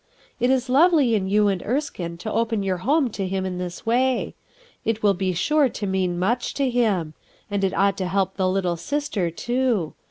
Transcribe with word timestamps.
It 0.39 0.49
is 0.49 0.67
lovely 0.67 1.13
in 1.13 1.27
you 1.27 1.47
and 1.47 1.61
Erskine 1.61 2.17
to 2.17 2.33
open 2.33 2.63
your 2.63 2.77
home 2.77 3.11
to 3.11 3.27
him 3.27 3.45
in 3.45 3.59
this 3.59 3.85
way; 3.85 4.33
it 4.83 5.03
will 5.03 5.13
be 5.13 5.31
sure 5.31 5.69
to 5.69 5.85
mean 5.85 6.17
much 6.17 6.55
to 6.55 6.67
him; 6.71 7.13
and 7.51 7.63
it 7.63 7.75
ought 7.77 7.97
to 7.99 8.07
help 8.07 8.35
the 8.35 8.49
little 8.49 8.77
sister, 8.77 9.29
too. 9.29 9.93